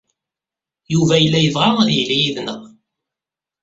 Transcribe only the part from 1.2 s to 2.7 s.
yebɣa ad yili yid-neɣ.